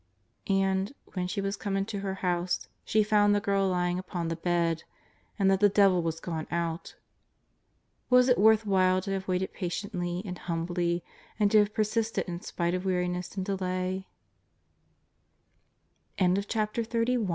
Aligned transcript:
And, 0.49 0.93
when 1.13 1.27
she 1.27 1.41
was 1.41 1.55
come 1.55 1.77
into 1.77 1.99
her 1.99 2.15
house, 2.25 2.67
she 2.83 3.03
found 3.03 3.35
the 3.35 3.39
girl 3.39 3.67
lying 3.69 3.99
upon 3.99 4.29
the 4.29 4.35
bed, 4.35 4.83
and 5.37 5.47
that 5.51 5.59
the 5.59 5.69
devil 5.69 6.01
was 6.01 6.19
gone 6.19 6.47
out. 6.49 6.95
Was 8.09 8.27
it 8.27 8.39
worth 8.39 8.65
while 8.65 8.99
to 9.03 9.11
have 9.11 9.27
waited 9.27 9.53
patiently 9.53 10.23
and 10.25 10.39
humbly, 10.39 11.03
and 11.39 11.51
to 11.51 11.59
have 11.59 11.75
persisted 11.75 12.27
in 12.27 12.41
spite 12.41 12.73